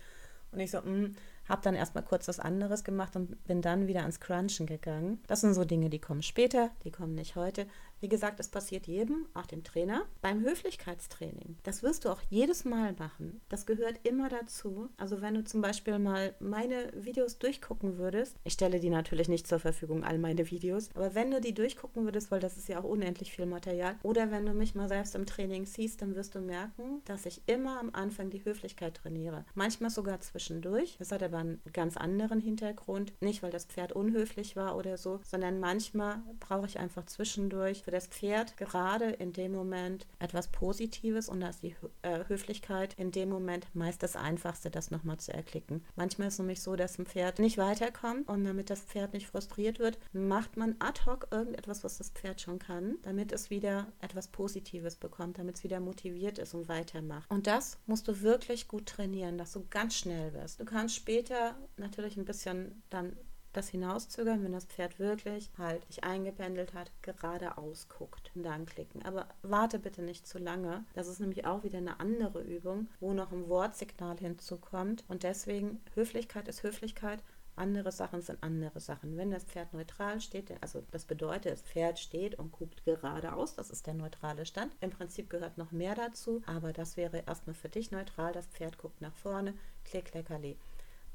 Und 0.54 0.62
ich 0.62 0.72
so, 0.72 0.78
mh, 0.78 0.86
hm, 0.86 1.16
habe 1.50 1.62
dann 1.64 1.76
erstmal 1.76 2.04
kurz 2.04 2.28
was 2.28 2.40
anderes 2.40 2.84
gemacht 2.84 3.16
und 3.16 3.44
bin 3.46 3.62
dann 3.62 3.88
wieder 3.88 4.02
ans 4.02 4.20
Crunchen 4.20 4.68
gegangen. 4.68 5.20
Das 5.28 5.42
sind 5.42 5.56
so 5.56 5.66
Dinge, 5.66 5.90
die 5.90 6.00
kommen 6.00 6.22
später, 6.22 6.70
die 6.84 6.92
kommen 6.92 7.16
nicht 7.16 7.36
heute. 7.36 7.66
Wie 8.02 8.10
gesagt, 8.10 8.40
es 8.40 8.48
passiert 8.48 8.88
jedem, 8.88 9.26
auch 9.34 9.46
dem 9.46 9.64
Trainer, 9.64 10.06
beim 10.22 10.42
Höflichkeitstraining. 10.42 11.58
Das 11.64 11.84
wirst 11.84 12.06
du 12.06 12.10
auch 12.10 12.22
jedes 12.30 12.66
Mal 12.66 12.94
machen. 12.94 13.42
Das 13.50 13.66
gehört 13.66 14.00
immer 14.04 14.30
dazu. 14.30 14.90
Also 14.98 15.22
wenn 15.22 15.34
du 15.34 15.44
zum 15.44 15.62
Beispiel 15.62 16.00
mal 16.00 16.34
meine 16.40 16.92
Videos 16.94 17.40
durchgucken 17.40 17.98
würdest, 17.98 18.38
ich 18.44 18.54
stelle 18.54 18.80
die 18.80 18.90
natürlich 18.90 19.28
nicht 19.28 19.48
zur 19.48 19.60
Verfügung, 19.60 20.04
all 20.04 20.18
meine 20.18 20.50
Videos, 20.50 20.90
aber 20.96 21.16
wenn 21.16 21.32
du 21.32 21.42
die 21.42 21.54
durchgucken 21.54 22.06
würdest, 22.06 22.32
weil 22.32 22.40
das 22.40 22.58
ist 22.58 22.70
ja 22.70 22.80
auch 22.80 22.86
unendlich 22.86 23.32
viel 23.32 23.46
Material, 23.46 23.96
oder 24.04 24.32
wenn 24.32 24.46
du 24.46 24.54
mich 24.54 24.76
mal 24.76 24.88
selbst 24.88 25.16
im 25.16 25.26
Training 25.26 25.66
siehst, 25.66 26.02
dann 26.02 26.16
wirst 26.16 26.36
du 26.36 26.40
merken, 26.40 27.02
dass 27.06 27.26
ich 27.26 27.42
immer 27.48 27.80
am 27.80 27.90
Anfang 27.94 28.30
die 28.30 28.44
Höflichkeit 28.46 28.96
trainiere. 28.96 29.46
Manchmal 29.56 29.90
sogar 29.90 30.20
zwischendurch. 30.22 30.96
Das 31.00 31.12
hat 31.12 31.24
aber 31.24 31.38
einen 31.38 31.62
ganz 31.74 31.98
anderen 31.98 32.40
Hintergrund. 32.40 33.14
Nicht, 33.22 33.44
weil 33.44 33.52
das 33.52 33.66
Pferd 33.66 33.92
unhöflich 33.92 34.56
war 34.56 34.78
oder 34.78 34.98
so, 34.98 35.20
sondern 35.24 35.60
manchmal 35.60 36.22
brauche 36.40 36.66
ich 36.66 36.80
einfach 36.80 37.06
zwischendurch 37.06 37.84
für 37.90 37.96
das 37.96 38.06
Pferd 38.06 38.56
gerade 38.56 39.06
in 39.10 39.34
dem 39.34 39.52
Moment 39.52 40.06
etwas 40.20 40.50
Positives 40.50 41.28
und 41.28 41.40
da 41.40 41.50
ist 41.50 41.64
die 41.64 41.76
äh, 42.04 42.24
Höflichkeit 42.28 42.94
in 43.00 43.10
dem 43.10 43.30
Moment 43.30 43.66
meist 43.74 44.04
das 44.04 44.16
Einfachste, 44.16 44.70
das 44.70 44.92
nochmal 44.92 45.18
zu 45.18 45.34
erklicken. 45.34 45.84
Manchmal 45.96 46.28
ist 46.28 46.36
es 46.36 46.40
nämlich 46.40 46.62
so, 46.62 46.76
dass 46.76 47.00
ein 47.00 47.08
Pferd 47.08 47.40
nicht 47.40 47.58
weiterkommt 47.58 48.30
und 48.30 48.46
damit 48.46 48.70
das 48.70 48.82
Pferd 48.82 49.14
nicht 49.14 49.26
frustriert 49.26 49.80
wird, 49.80 49.98
macht 50.14 50.56
man 50.56 50.76
ad 50.78 51.02
hoc 51.08 51.30
irgendetwas, 51.32 51.84
was 51.84 51.98
das 51.98 52.12
Pferd 52.12 52.42
schon 52.42 52.60
kann, 52.60 53.00
damit 53.02 53.32
es 53.32 53.50
wieder 53.50 53.88
etwas 54.02 54.28
Positives 54.28 54.96
bekommt, 54.96 55.40
damit 55.40 55.56
es 55.56 55.64
wieder 55.64 55.80
motiviert 55.80 56.38
ist 56.38 56.54
und 56.54 56.70
weitermacht. 56.70 57.32
Und 57.32 57.48
das 57.48 57.80
musst 57.88 58.08
du 58.08 58.22
wirklich 58.22 58.68
gut 58.68 58.86
trainieren, 58.86 59.40
dass 59.40 59.54
du 59.54 59.66
ganz 59.72 59.96
schnell 59.96 60.32
wirst. 60.36 60.60
Du 60.60 60.66
kannst 60.66 60.94
später 60.94 61.58
natürlich 61.76 62.18
ein 62.18 62.26
bisschen 62.26 62.84
dann 62.92 63.18
das 63.54 63.70
hinauszögern, 63.70 64.44
wenn 64.44 64.52
das 64.52 64.66
Pferd 64.66 65.00
wirklich 65.00 65.50
halt 65.58 65.86
sich 65.86 66.04
eingependelt 66.04 66.74
hat, 66.74 66.92
geradeaus 67.02 67.88
guckt 67.90 68.32
und 68.36 68.44
dann 68.44 68.66
klicken. 68.66 69.04
Aber 69.04 69.28
warte 69.42 69.80
bitte 69.80 70.02
nicht 70.02 70.28
zu 70.28 70.38
lange. 70.38 70.86
Das 70.94 71.08
ist 71.08 71.20
nämlich 71.20 71.46
auch 71.46 71.64
wieder 71.64 71.80
eine 71.80 72.00
andere 72.00 72.42
Übung, 72.42 72.88
wo 73.00 73.14
noch 73.14 73.32
ein 73.32 73.50
Wortsignal 73.50 74.18
hinzukommt. 74.18 75.04
Und 75.08 75.24
deswegen, 75.24 75.82
Höflichkeit 75.96 76.48
ist 76.48 76.64
Höflichkeit. 76.64 77.24
Andere 77.56 77.92
Sachen 77.92 78.22
sind 78.22 78.42
andere 78.42 78.80
Sachen. 78.80 79.18
Wenn 79.18 79.32
das 79.32 79.44
Pferd 79.44 79.74
neutral 79.74 80.22
steht, 80.22 80.54
also 80.62 80.82
das 80.92 81.04
bedeutet, 81.04 81.52
das 81.52 81.62
Pferd 81.62 82.00
steht 82.00 82.40
und 82.40 82.54
guckt 82.54 82.86
geradeaus, 82.86 83.56
das 83.56 83.70
ist 83.70 83.86
der 83.86 83.96
neutrale 83.96 84.46
Stand. 84.46 84.74
Im 84.80 84.92
Prinzip 84.92 85.30
gehört 85.30 85.58
noch 85.58 85.74
mehr 85.74 85.94
dazu, 85.94 86.42
aber 86.46 86.72
das 86.72 86.96
wäre 86.96 87.24
erstmal 87.28 87.56
für 87.56 87.68
dich 87.68 87.92
neutral. 87.92 88.32
Das 88.32 88.48
Pferd 88.48 88.78
guckt 88.78 89.02
nach 89.02 89.16
vorne, 89.16 89.56
klick, 89.84 90.14
leckerli 90.14 90.58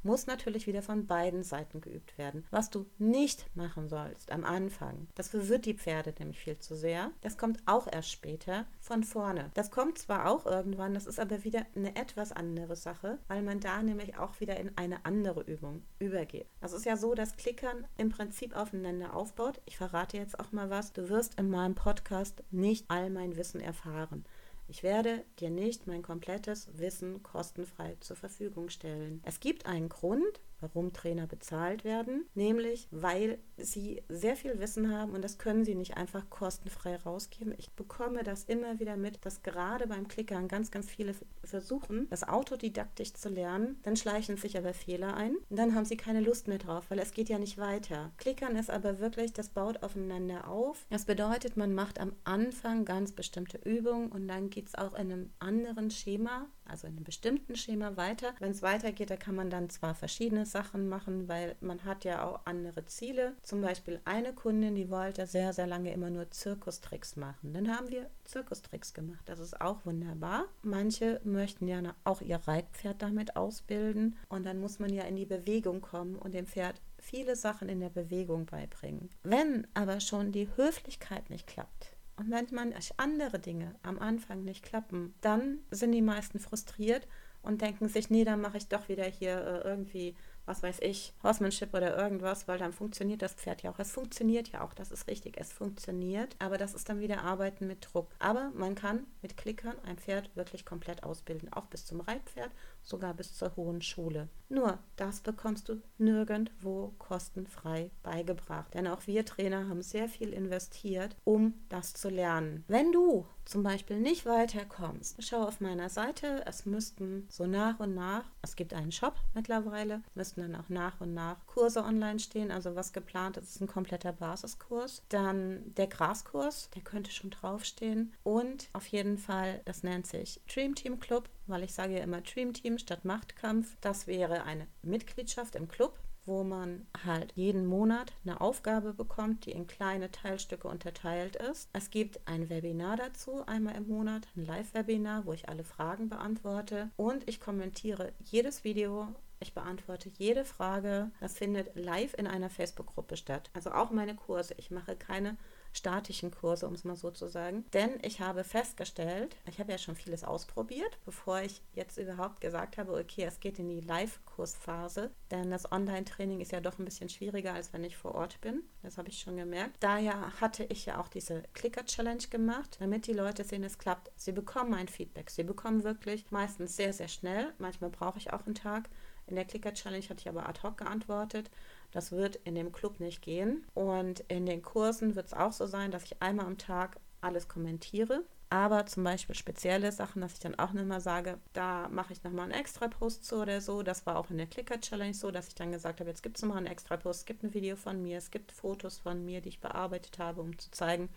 muss 0.05 0.27
natürlich 0.27 0.67
wieder 0.67 0.83
von 0.83 1.07
beiden 1.07 1.43
Seiten 1.43 1.81
geübt 1.81 2.17
werden. 2.19 2.45
Was 2.51 2.71
du 2.71 2.87
nicht 2.99 3.47
machen 3.57 3.89
sollst 3.89 4.31
am 4.31 4.45
Anfang, 4.45 5.09
das 5.15 5.29
verwirrt 5.29 5.67
die 5.67 5.75
Pferde 5.75 6.15
nämlich 6.19 6.39
viel 6.39 6.59
zu 6.59 6.77
sehr. 6.77 7.11
Das 7.23 7.39
kommt 7.39 7.61
auch 7.67 7.87
erst 7.91 8.11
später 8.11 8.67
von 8.81 9.03
vorne. 9.03 9.51
Das 9.55 9.71
kommt 9.71 9.99
zwar 9.99 10.29
auch 10.29 10.47
irgendwann, 10.47 10.95
das 10.95 11.07
ist 11.07 11.19
aber 11.19 11.45
wieder 11.45 11.67
eine 11.75 11.97
etwas 11.97 12.33
andere 12.33 12.77
Sache, 12.77 13.19
weil 13.29 13.43
man 13.43 13.61
da 13.61 13.83
nämlich 13.83 14.17
auch 14.19 14.41
wieder 14.41 14.59
in 14.59 14.77
eine 14.77 15.05
andere 15.05 15.43
Übung 15.43 15.83
übergeht. 15.99 16.47
Das 16.61 16.73
ist 16.73 16.85
ja 16.85 16.97
so, 16.97 17.15
dass 17.15 17.37
Klickern 17.37 17.87
im 17.97 18.11
Prinzip 18.11 18.55
aufeinander 18.55 19.15
aufbaut. 19.15 19.61
Ich 19.65 19.77
verrate 19.77 20.17
jetzt 20.17 20.39
auch 20.39 20.53
mal 20.53 20.71
was. 20.71 20.93
Du 20.93 21.09
wirst 21.09 21.39
in 21.39 21.49
meinem 21.49 21.75
Podcast 21.75 22.43
nicht 22.51 22.85
all 22.89 23.11
mein 23.11 23.37
Wissen 23.37 23.61
erfahren. 23.61 24.25
Ich 24.66 24.83
werde 24.83 25.25
dir 25.40 25.50
nicht 25.50 25.87
mein 25.87 26.02
komplettes 26.02 26.68
Wissen 26.78 27.23
kostenfrei 27.23 27.97
zur 28.00 28.16
Verfügung 28.16 28.71
stellen. 28.71 29.21
Es 29.25 29.40
gibt 29.40 29.66
einen 29.66 29.88
Grund, 29.88 30.40
warum 30.64 30.92
Trainer 30.92 31.26
bezahlt 31.26 31.85
werden, 31.85 32.26
nämlich 32.35 32.88
weil 32.90 33.38
sie 33.56 34.02
sehr 34.09 34.37
viel 34.37 34.59
Wissen 34.59 34.92
haben 34.92 35.12
und 35.12 35.23
das 35.23 35.38
können 35.38 35.64
sie 35.64 35.75
nicht 35.75 35.97
einfach 35.97 36.28
kostenfrei 36.30 36.97
rausgeben. 36.97 37.54
Ich 37.59 37.71
bekomme 37.73 38.23
das 38.23 38.44
immer 38.44 38.80
wieder 38.80 38.97
mit, 38.97 39.25
dass 39.25 39.42
gerade 39.42 39.87
beim 39.87 40.09
Klickern 40.09 40.49
ganz, 40.49 40.71
ganz 40.71 40.90
viele 40.90 41.14
versuchen, 41.44 42.09
das 42.11 42.26
autodidaktisch 42.26 43.14
zu 43.14 43.28
lernen, 43.28 43.78
dann 43.83 43.97
schleichen 43.97 44.37
sich 44.37 44.56
aber 44.56 44.75
Fehler 44.75 45.16
ein 45.16 45.37
und 45.49 45.59
dann 45.59 45.75
haben 45.75 45.85
sie 45.85 45.97
keine 45.97 46.21
Lust 46.21 46.49
mehr 46.49 46.59
drauf, 46.59 46.87
weil 46.88 46.99
es 46.99 47.12
geht 47.12 47.28
ja 47.28 47.38
nicht 47.38 47.59
weiter. 47.59 48.12
Klickern 48.16 48.56
ist 48.56 48.71
aber 48.71 48.99
wirklich, 48.99 49.33
das 49.33 49.50
baut 49.50 49.83
aufeinander 49.83 50.49
auf. 50.49 50.87
Das 50.90 51.04
bedeutet, 51.04 51.56
man 51.56 51.75
macht 51.75 52.00
am 52.00 52.12
Anfang 52.25 52.85
ganz 52.85 53.12
bestimmte 53.12 53.59
Übungen 53.59 54.11
und 54.11 54.28
dann 54.28 54.50
geht 54.50 54.68
es 54.68 54.75
auch 54.75 54.94
in 54.94 55.12
einem 55.12 55.30
anderen 55.38 55.90
Schema 55.90 56.47
also 56.66 56.87
in 56.87 56.94
einem 56.94 57.04
bestimmten 57.04 57.56
Schema 57.56 57.97
weiter. 57.97 58.35
Wenn 58.38 58.50
es 58.50 58.62
weitergeht, 58.62 59.11
da 59.11 59.16
kann 59.16 59.35
man 59.35 59.50
dann 59.50 59.71
zwar 59.71 59.94
verschiedene 59.94 60.47
Sachen 60.47 60.88
machen, 60.88 61.28
weil 61.28 61.56
man 61.61 61.85
hat 61.85 62.04
ja 62.04 62.25
auch 62.25 62.40
andere 62.44 62.87
Ziele. 62.87 63.35
Zum 63.42 63.61
Beispiel 63.61 64.00
eine 64.04 64.33
Kundin, 64.33 64.75
die 64.75 64.90
wollte 64.90 65.26
sehr, 65.26 65.52
sehr 65.52 65.66
lange 65.66 65.92
immer 65.92 66.11
nur 66.11 66.30
Zirkustricks 66.30 67.16
machen. 67.16 67.52
Dann 67.52 67.68
haben 67.68 67.90
wir 67.90 68.11
Zirkustricks 68.25 68.94
gemacht. 68.94 69.23
Das 69.26 69.40
ist 69.40 69.61
auch 69.61 69.85
wunderbar. 69.85 70.47
Manche 70.62 71.21
möchten 71.25 71.68
ja 71.68 71.80
auch 72.04 72.21
ihr 72.21 72.37
Reitpferd 72.37 73.02
damit 73.02 73.37
ausbilden 73.37 74.16
und 74.28 74.44
dann 74.47 74.61
muss 74.61 74.78
man 74.78 74.92
ja 74.92 75.04
in 75.04 75.16
die 75.16 75.26
Bewegung 75.26 75.80
kommen 75.80 76.16
und 76.16 76.35
dem 76.35 76.47
Pferd 76.47 76.80
viele 76.99 77.37
Sachen 77.37 77.68
in 77.68 77.80
der 77.80 77.90
Bewegung 77.90 78.47
beibringen. 78.47 79.11
Wenn 79.23 79.66
aber 79.75 80.00
schon 80.00 80.33
die 80.33 80.49
Höflichkeit 80.56 81.28
nicht 81.30 81.47
klappt, 81.47 81.94
und 82.16 82.30
wenn 82.30 82.47
man 82.52 82.75
andere 82.97 83.38
Dinge 83.38 83.75
am 83.83 83.99
Anfang 83.99 84.44
nicht 84.44 84.64
klappen, 84.64 85.14
dann 85.21 85.59
sind 85.71 85.92
die 85.92 86.02
meisten 86.02 86.38
frustriert 86.38 87.06
und 87.42 87.61
denken 87.61 87.88
sich, 87.88 88.11
nee, 88.11 88.25
dann 88.25 88.40
mache 88.40 88.56
ich 88.56 88.68
doch 88.68 88.88
wieder 88.88 89.04
hier 89.04 89.37
äh, 89.37 89.68
irgendwie 89.68 90.14
was 90.47 90.62
weiß 90.62 90.80
ich, 90.80 91.14
Horsemanship 91.23 91.73
oder 91.73 91.97
irgendwas, 91.97 92.47
weil 92.49 92.59
dann 92.59 92.73
funktioniert 92.73 93.23
das 93.23 93.35
Pferd 93.35 93.62
ja 93.62 93.71
auch. 93.71 93.78
Es 93.78 93.92
funktioniert 93.92 94.49
ja 94.49 94.62
auch, 94.62 94.75
das 94.75 94.90
ist 94.90 95.09
richtig, 95.09 95.37
es 95.38 95.52
funktioniert, 95.52 96.37
aber 96.38 96.59
das 96.59 96.75
ist 96.75 96.88
dann 96.88 97.00
wieder 97.00 97.23
Arbeiten 97.23 97.66
mit 97.66 97.88
Druck. 97.92 98.09
Aber 98.18 98.50
man 98.54 98.75
kann 98.75 99.06
mit 99.23 99.37
Klickern 99.37 99.76
ein 99.85 99.97
Pferd 99.97 100.35
wirklich 100.37 100.64
komplett 100.64 101.02
ausbilden, 101.02 101.52
auch 101.52 101.66
bis 101.66 101.87
zum 101.87 102.00
Reitpferd, 102.00 102.50
sogar 102.85 103.14
bis 103.14 103.35
zur 103.35 103.57
hohen 103.57 103.83
Schule. 103.83 104.29
Nur, 104.49 104.79
das 104.97 105.21
bekommst 105.21 105.69
du 105.69 105.81
nirgendwo 105.99 106.95
kostenfrei 106.99 107.91
beigebracht, 108.03 108.73
denn 108.75 108.87
auch 108.87 109.07
wir 109.07 109.25
Trainer 109.25 109.69
haben 109.69 109.83
sehr 109.83 110.09
viel 110.09 110.33
investiert, 110.33 111.17
um 111.25 111.55
das 111.69 111.95
zu 111.95 112.09
lernen. 112.09 112.64
Wenn 112.69 112.93
du 112.93 113.26
zum 113.45 113.62
Beispiel 113.62 113.99
nicht 113.99 114.25
weiterkommst, 114.26 115.23
schau 115.23 115.43
auf 115.43 115.61
meiner 115.61 115.88
Seite. 115.88 116.45
Es 116.47 116.64
müssten 116.64 117.26
so 117.29 117.47
nach 117.47 117.79
und 117.81 117.95
nach, 117.95 118.25
es 118.43 118.57
gibt 118.57 118.73
einen 118.73 118.93
Shop 118.93 119.17
mittlerweile, 119.35 120.03
müssten 120.14 120.41
dann 120.41 120.55
auch 120.55 120.69
nach 120.69 121.00
und 121.00 121.14
nach 121.14 121.47
Kurse 121.47 121.83
online 121.85 122.21
stehen. 122.21 122.50
Also 122.50 122.75
was 122.75 122.93
geplant 122.93 123.37
ist, 123.37 123.50
ist 123.50 123.61
ein 123.61 123.67
kompletter 123.67 124.12
Basiskurs. 124.12 125.03
Dann 125.09 125.75
der 125.75 125.88
Graskurs, 125.88 126.71
der 126.75 126.83
könnte 126.83 127.11
schon 127.11 127.31
draufstehen. 127.31 128.12
Und 128.23 128.69
auf 128.73 128.87
jeden 128.87 129.19
Fall, 129.19 129.61
das 129.64 129.83
nennt 129.83 130.07
sich 130.07 130.41
Dream 130.53 130.75
Team 130.75 130.99
Club, 131.00 131.29
weil 131.47 131.63
ich 131.63 131.75
sage 131.75 131.95
ja 131.95 132.03
immer 132.03 132.21
Dream 132.21 132.53
Team 132.53 132.79
statt 132.79 133.05
Machtkampf. 133.05 133.77
Das 133.81 134.07
wäre 134.07 134.45
eine 134.45 134.67
Mitgliedschaft 134.83 135.55
im 135.55 135.69
Club 135.69 135.99
wo 136.27 136.43
man 136.43 136.87
halt 137.05 137.33
jeden 137.35 137.67
Monat 137.67 138.13
eine 138.25 138.41
Aufgabe 138.41 138.95
bekommt, 138.95 139.47
die 139.47 139.53
in 139.53 139.67
kleine 139.67 140.11
Teilstücke 140.11 140.69
unterteilt 140.69 141.37
ist. 141.37 141.69
Es 141.73 141.91
gibt 141.91 142.21
ein 142.27 142.49
Webinar 142.49 142.97
dazu, 142.97 143.45
einmal 143.47 143.77
im 143.77 143.89
Monat, 143.89 144.27
ein 144.37 144.47
Live-Webinar, 144.47 145.27
wo 145.27 145.33
ich 145.33 145.49
alle 145.49 145.65
Fragen 145.65 146.09
beantworte 146.09 146.91
und 146.97 147.29
ich 147.29 147.41
kommentiere 147.41 148.13
jedes 148.21 148.65
Video 148.65 149.09
ich 149.41 149.53
beantworte 149.53 150.11
jede 150.17 150.47
Frage. 150.47 151.11
Das 151.21 151.37
findet 151.37 151.77
live 151.77 152.15
in 152.15 152.27
einer 152.27 152.49
Facebook-Gruppe 152.49 153.19
statt. 153.19 153.51
Also 153.53 153.73
auch 153.73 153.91
meine 153.91 154.15
Kurse. 154.15 154.55
Ich 154.57 154.71
mache 154.71 154.97
keine 154.97 155.37
statischen 155.75 156.31
Kurse, 156.31 156.66
um 156.66 156.75
es 156.75 156.85
mal 156.85 156.97
so 156.97 157.11
zu 157.11 157.28
sagen. 157.28 157.64
Denn 157.73 157.99
ich 158.02 158.21
habe 158.21 158.45
festgestellt, 158.45 159.37
ich 159.50 159.59
habe 159.59 159.73
ja 159.73 159.78
schon 159.78 159.97
vieles 159.97 160.25
ausprobiert, 160.25 160.99
bevor 161.04 161.40
ich 161.40 161.62
jetzt 161.75 161.99
überhaupt 161.99 162.40
gesagt 162.40 162.78
habe, 162.78 162.95
okay, 162.95 163.25
es 163.25 163.40
geht 163.40 163.59
in 163.59 163.69
die 163.69 163.81
Live-Kursphase. 163.81 165.11
Denn 165.31 165.50
das 165.50 165.71
Online-Training 165.71 166.40
ist 166.40 166.52
ja 166.52 166.61
doch 166.61 166.78
ein 166.78 166.85
bisschen 166.85 167.09
schwieriger, 167.09 167.54
als 167.54 167.73
wenn 167.73 167.85
ich 167.85 167.97
vor 167.97 168.14
Ort 168.14 168.40
bin. 168.40 168.62
Das 168.83 168.99
habe 168.99 169.09
ich 169.09 169.19
schon 169.19 169.37
gemerkt. 169.37 169.76
Daher 169.81 170.40
hatte 170.40 170.64
ich 170.64 170.87
ja 170.87 171.00
auch 171.00 171.09
diese 171.09 171.43
Clicker-Challenge 171.54 172.28
gemacht, 172.31 172.76
damit 172.81 173.07
die 173.07 173.12
Leute 173.12 173.45
sehen, 173.45 173.64
es 173.64 173.78
klappt. 173.78 174.11
Sie 174.16 174.33
bekommen 174.33 174.75
ein 174.75 174.88
Feedback. 174.88 175.31
Sie 175.31 175.43
bekommen 175.43 175.85
wirklich 175.85 176.31
meistens 176.31 176.76
sehr, 176.76 176.93
sehr 176.93 177.09
schnell. 177.09 177.52
Manchmal 177.59 177.90
brauche 177.90 178.19
ich 178.19 178.33
auch 178.33 178.47
einen 178.47 178.54
Tag. 178.54 178.88
In 179.26 179.37
der 179.37 179.45
Clicker-Challenge 179.45 180.04
hatte 180.04 180.21
ich 180.21 180.28
aber 180.28 180.49
ad 180.49 180.61
hoc 180.62 180.76
geantwortet. 180.76 181.50
Das 181.95 182.11
wird 182.11 182.37
in 182.43 182.57
dem 182.57 182.73
Club 182.73 182.99
nicht 182.99 183.23
gehen. 183.23 183.65
Und 183.73 184.21
in 184.27 184.47
den 184.47 184.63
Kursen 184.63 185.15
wird 185.15 185.27
es 185.27 185.33
auch 185.33 185.53
so 185.53 185.65
sein, 185.65 185.93
dass 185.93 186.03
ich 186.03 186.21
einmal 186.21 186.47
am 186.47 186.59
Tag 186.59 186.99
alles 187.21 187.47
kommentiere. 187.47 188.25
Aber 188.51 188.85
zum 188.87 189.05
Beispiel 189.05 189.37
spezielle 189.37 189.93
Sachen, 189.93 190.21
dass 190.21 190.33
ich 190.33 190.41
dann 190.41 190.59
auch 190.59 190.73
nochmal 190.73 191.01
sage, 191.01 191.39
da 191.53 191.89
mache 191.89 192.13
ich 192.13 192.25
nochmal 192.25 192.51
einen 192.51 192.61
extra 192.61 192.89
Post 192.89 193.25
zu 193.25 193.37
oder 193.37 193.61
so. 193.61 193.85
Das 193.85 194.07
war 194.07 194.17
auch 194.17 194.29
in 194.31 194.39
der 194.39 194.49
Clicker-Challenge 194.49 195.15
so, 195.15 195.31
dass 195.31 195.47
ich 195.47 195.55
dann 195.55 195.71
gesagt 195.71 196.01
habe, 196.01 196.11
jetzt 196.11 196.25
gibt 196.25 196.37
es 196.37 196.43
nochmal 196.43 196.59
einen 196.59 196.67
extra 196.67 196.97
Post, 196.97 197.21
es 197.21 197.27
gibt 197.27 197.45
ein 197.45 197.55
Video 197.55 197.77
von 197.77 198.03
mir, 198.03 198.19
es 198.19 198.33
gibt 198.33 198.51
Fotos 198.51 198.99
von 198.99 199.25
mir, 199.25 199.41
die 199.41 199.51
ich 199.51 199.61
bearbeitet 199.61 200.19
habe, 200.19 200.41
um 200.41 200.59
zu 200.59 200.73
zeigen, 200.73 201.09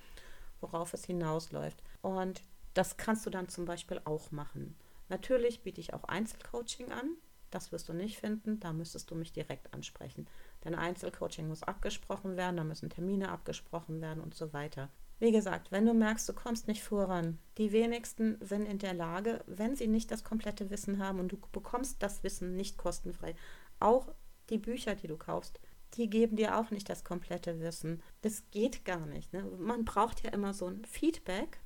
worauf 0.61 0.93
es 0.93 1.05
hinausläuft. 1.05 1.81
Und 2.03 2.43
das 2.75 2.97
kannst 2.97 3.25
du 3.25 3.31
dann 3.31 3.49
zum 3.49 3.65
Beispiel 3.65 3.99
auch 4.05 4.29
machen. 4.31 4.75
Natürlich 5.09 5.63
biete 5.63 5.81
ich 5.81 5.95
auch 5.95 6.03
Einzelcoaching 6.03 6.91
an. 6.91 7.17
Das 7.49 7.71
wirst 7.71 7.89
du 7.89 7.93
nicht 7.93 8.19
finden, 8.19 8.59
da 8.59 8.73
müsstest 8.73 9.09
du 9.09 9.15
mich 9.15 9.31
direkt 9.31 9.73
ansprechen. 9.73 10.27
Denn 10.67 10.75
Einzelcoaching 10.75 11.47
muss 11.47 11.63
abgesprochen 11.63 12.35
werden, 12.35 12.57
da 12.57 12.65
müssen 12.65 12.89
Termine 12.89 13.29
abgesprochen 13.29 14.01
werden 14.01 14.21
und 14.21 14.35
so 14.35 14.51
weiter. 14.51 14.89
Wie 15.17 15.31
gesagt, 15.31 15.71
wenn 15.71 15.85
du 15.85 15.93
merkst, 15.93 16.27
du 16.27 16.33
kommst 16.33 16.67
nicht 16.67 16.83
voran, 16.83 17.39
die 17.57 17.71
wenigsten 17.71 18.37
sind 18.41 18.65
in 18.65 18.77
der 18.77 18.93
Lage, 18.93 19.45
wenn 19.47 19.77
sie 19.77 19.87
nicht 19.87 20.11
das 20.11 20.25
komplette 20.25 20.69
Wissen 20.69 20.99
haben 20.99 21.21
und 21.21 21.31
du 21.31 21.37
bekommst 21.53 22.03
das 22.03 22.21
Wissen 22.23 22.57
nicht 22.57 22.77
kostenfrei, 22.77 23.33
auch 23.79 24.13
die 24.49 24.57
Bücher, 24.57 24.95
die 24.95 25.07
du 25.07 25.15
kaufst, 25.15 25.61
die 25.93 26.09
geben 26.09 26.35
dir 26.35 26.57
auch 26.57 26.69
nicht 26.69 26.89
das 26.89 27.05
komplette 27.05 27.61
Wissen. 27.61 28.03
Das 28.21 28.43
geht 28.51 28.83
gar 28.83 29.05
nicht. 29.05 29.31
Ne? 29.31 29.43
Man 29.57 29.85
braucht 29.85 30.21
ja 30.21 30.31
immer 30.31 30.53
so 30.53 30.67
ein 30.67 30.83
Feedback. 30.83 31.61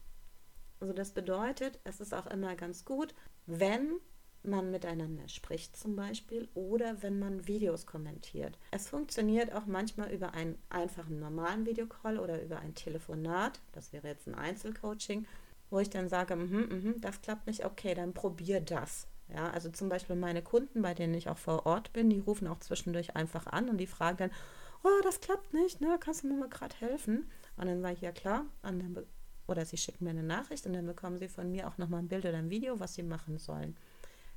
Also 0.80 0.94
das 0.94 1.12
bedeutet, 1.12 1.80
es 1.86 2.02
ist 2.02 2.14
auch 2.14 2.28
immer 2.28 2.56
ganz 2.56 2.86
gut, 2.86 3.16
wenn 3.48 4.00
man 4.44 4.72
miteinander 4.72 5.28
spricht 5.30 5.76
zum 5.76 5.96
Beispiel 5.96 6.50
oder 6.54 7.02
wenn 7.02 7.20
man 7.20 7.48
Videos 7.48 7.86
kommentiert. 7.86 8.58
Es 8.72 8.88
funktioniert 8.88 9.54
auch 9.54 9.66
manchmal 9.66 10.12
über 10.12 10.34
einen 10.34 10.58
einfachen 10.70 11.20
normalen 11.20 11.66
Videocall 11.66 12.18
oder 12.20 12.42
über 12.42 12.60
ein 12.60 12.76
Telefonat. 12.76 13.60
Das 13.72 13.94
wäre 13.94 14.08
jetzt 14.08 14.28
ein 14.28 14.36
Einzelcoaching, 14.36 15.28
wo 15.70 15.80
ich 15.80 15.90
dann 15.90 16.10
sage, 16.10 16.36
mm 16.36 16.54
-hmm, 16.54 17.02
das 17.02 17.22
klappt 17.22 17.48
nicht, 17.48 17.66
okay, 17.66 17.94
dann 17.94 18.14
probier 18.14 18.62
das. 18.62 19.08
Ja, 19.34 19.50
also 19.52 19.70
zum 19.70 19.88
Beispiel 19.90 20.16
meine 20.16 20.42
Kunden, 20.42 20.82
bei 20.82 20.94
denen 20.94 21.14
ich 21.14 21.30
auch 21.30 21.38
vor 21.38 21.66
Ort 21.66 21.94
bin, 21.94 22.10
die 22.10 22.20
rufen 22.20 22.48
auch 22.48 22.60
zwischendurch 22.60 23.16
einfach 23.16 23.48
an 23.48 23.70
und 23.70 23.78
die 23.78 23.88
fragen 23.88 24.18
dann, 24.18 24.32
oh, 24.84 25.02
das 25.04 25.22
klappt 25.22 25.54
nicht, 25.54 25.80
ne? 25.80 25.98
kannst 26.00 26.24
du 26.24 26.28
mir 26.28 26.34
mal 26.38 26.50
gerade 26.50 26.76
helfen? 26.78 27.30
Und 27.56 27.68
dann 27.68 27.82
sage 27.82 27.96
ich, 27.96 28.02
ja 28.02 28.12
klar, 28.12 28.46
oder 29.48 29.66
sie 29.66 29.78
schicken 29.78 30.04
mir 30.06 30.10
eine 30.10 30.24
Nachricht 30.24 30.66
und 30.66 30.74
dann 30.74 30.86
bekommen 30.86 31.18
sie 31.18 31.28
von 31.28 31.52
mir 31.52 31.68
auch 31.68 31.78
nochmal 31.78 32.02
ein 32.02 32.08
Bild 32.08 32.26
oder 32.26 32.38
ein 32.38 32.50
Video, 32.50 32.80
was 32.80 32.96
sie 32.96 33.04
machen 33.04 33.38
sollen. 33.38 33.78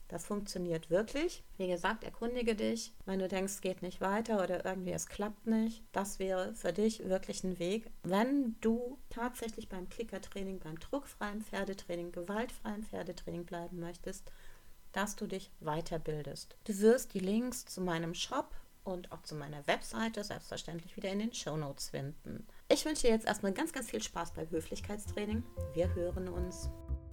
Das 0.08 0.26
funktioniert 0.26 0.90
wirklich. 0.90 1.44
Wie 1.56 1.66
gesagt, 1.66 2.04
erkundige 2.04 2.54
dich. 2.54 2.92
Wenn 3.06 3.18
du 3.18 3.28
denkst, 3.28 3.54
es 3.54 3.60
geht 3.60 3.82
nicht 3.82 4.00
weiter 4.00 4.42
oder 4.42 4.64
irgendwie 4.64 4.92
es 4.92 5.06
klappt 5.06 5.46
nicht, 5.46 5.82
das 5.92 6.18
wäre 6.18 6.54
für 6.54 6.72
dich 6.72 7.08
wirklich 7.08 7.42
ein 7.44 7.58
Weg. 7.58 7.90
Wenn 8.02 8.56
du 8.60 8.98
tatsächlich 9.10 9.68
beim 9.68 9.88
Klickertraining, 9.88 10.58
beim 10.58 10.78
druckfreien 10.78 11.40
Pferdetraining, 11.40 12.12
gewaltfreien 12.12 12.84
Pferdetraining 12.84 13.44
bleiben 13.44 13.80
möchtest, 13.80 14.30
dass 14.92 15.16
du 15.16 15.26
dich 15.26 15.50
weiterbildest. 15.60 16.56
Du 16.64 16.78
wirst 16.80 17.14
die 17.14 17.20
Links 17.20 17.64
zu 17.64 17.80
meinem 17.80 18.14
Shop 18.14 18.54
und 18.84 19.10
auch 19.12 19.22
zu 19.22 19.34
meiner 19.34 19.66
Webseite 19.66 20.22
selbstverständlich 20.22 20.96
wieder 20.96 21.10
in 21.10 21.18
den 21.18 21.34
Show 21.34 21.56
Notes 21.56 21.90
finden. 21.90 22.46
Ich 22.68 22.84
wünsche 22.84 23.02
dir 23.02 23.10
jetzt 23.10 23.26
erstmal 23.26 23.52
ganz, 23.52 23.72
ganz 23.72 23.90
viel 23.90 24.02
Spaß 24.02 24.32
beim 24.34 24.48
Höflichkeitstraining. 24.50 25.42
Wir 25.72 25.92
hören 25.94 26.28
uns. 26.28 26.70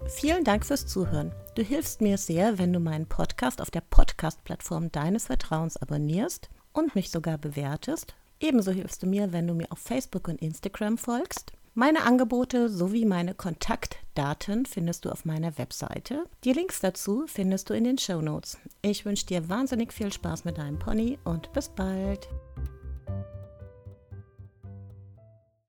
Vielen 0.08 0.44
Dank 0.44 0.66
fürs 0.66 0.86
Zuhören. 0.86 1.32
Du 1.56 1.62
hilfst 1.62 2.02
mir 2.02 2.18
sehr, 2.18 2.58
wenn 2.58 2.74
du 2.74 2.80
meinen 2.80 3.08
Podcast 3.08 3.62
auf 3.62 3.72
der 3.72 3.82
Podcast-Plattform 3.82 4.92
deines 4.92 5.26
Vertrauens 5.26 5.78
abonnierst 5.78 6.50
und 6.74 6.96
mich 6.96 7.12
sogar 7.12 7.38
bewertest. 7.38 8.14
Ebenso 8.40 8.72
hilfst 8.72 9.04
du 9.04 9.08
mir, 9.08 9.32
wenn 9.32 9.48
du 9.48 9.54
mir 9.54 9.72
auf 9.72 9.80
Facebook 9.80 10.28
und 10.28 10.42
Instagram 10.42 10.98
folgst. 10.98 11.54
Meine 11.74 12.04
Angebote 12.04 12.68
sowie 12.68 13.06
meine 13.06 13.34
Kontaktdaten 13.34 14.66
findest 14.66 15.06
du 15.06 15.10
auf 15.10 15.24
meiner 15.24 15.58
Webseite. 15.58 16.26
Die 16.44 16.52
Links 16.52 16.82
dazu 16.82 17.26
findest 17.28 17.70
du 17.70 17.74
in 17.74 17.86
den 17.86 17.98
Show 17.98 18.22
Notes. 18.22 18.58
Ich 18.82 19.06
wünsche 19.06 19.26
dir 19.26 19.48
wahnsinnig 19.48 19.94
viel 19.94 20.12
Spaß 20.12 20.44
mit 20.44 20.58
deinem 20.58 20.80
Pony 20.80 21.18
und 21.24 21.54
bis 21.54 21.70
bald. 21.70 22.28